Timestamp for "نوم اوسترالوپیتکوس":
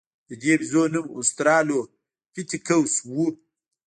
0.93-2.93